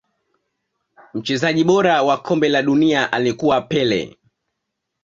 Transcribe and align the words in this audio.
Mchezaji 1.13 1.63
bora 1.63 2.03
wa 2.03 2.17
kombe 2.17 2.49
la 2.49 2.61
dunia 2.63 3.11
alikuwa 3.11 3.61
pele 3.61 4.17